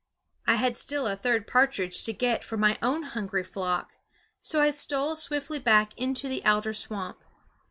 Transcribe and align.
I 0.47 0.55
had 0.55 0.77
still 0.77 1.05
a 1.05 1.15
third 1.15 1.45
partridge 1.45 2.01
to 2.05 2.11
get 2.11 2.43
for 2.43 2.57
my 2.57 2.79
own 2.81 3.03
hungry 3.03 3.43
flock; 3.43 3.97
so 4.41 4.59
I 4.59 4.71
stole 4.71 5.15
swiftly 5.15 5.59
back 5.59 5.95
into 5.95 6.27
the 6.27 6.43
alder 6.43 6.73
swamp. 6.73 7.23